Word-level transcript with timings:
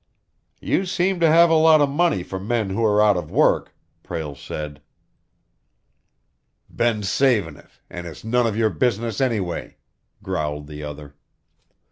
"You 0.59 0.87
seem 0.87 1.19
to 1.19 1.27
have 1.29 1.51
a 1.51 1.55
lot 1.55 1.79
of 1.79 1.87
money 1.87 2.23
for 2.23 2.39
men 2.39 2.71
who 2.71 2.83
are 2.83 3.03
out 3.03 3.17
of 3.17 3.29
work," 3.29 3.75
Prale 4.01 4.33
said. 4.33 4.81
"Been 6.75 7.03
savin' 7.03 7.55
it, 7.55 7.69
and 7.87 8.07
it's 8.07 8.23
none 8.23 8.47
of 8.47 8.57
your 8.57 8.71
business 8.71 9.21
anyway," 9.21 9.77
growled 10.23 10.65
the 10.65 10.81
other. 10.81 11.13